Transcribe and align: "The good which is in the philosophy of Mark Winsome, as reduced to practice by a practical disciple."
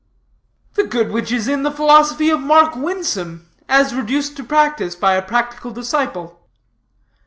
"The 0.73 0.83
good 0.83 1.11
which 1.11 1.31
is 1.31 1.47
in 1.47 1.61
the 1.61 1.69
philosophy 1.69 2.31
of 2.31 2.39
Mark 2.39 2.75
Winsome, 2.75 3.47
as 3.69 3.93
reduced 3.93 4.35
to 4.37 4.43
practice 4.43 4.95
by 4.95 5.13
a 5.13 5.21
practical 5.21 5.69
disciple." 5.69 6.39